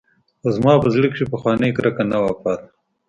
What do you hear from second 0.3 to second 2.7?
خو زما په زړه کښې پخوانۍ کرکه نه وه پاته.